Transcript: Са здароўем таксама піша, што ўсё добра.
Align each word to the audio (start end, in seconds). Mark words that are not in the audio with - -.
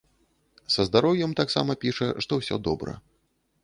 Са 0.77 0.85
здароўем 0.89 1.37
таксама 1.43 1.79
піша, 1.87 2.11
што 2.27 2.33
ўсё 2.43 2.55
добра. 2.71 3.01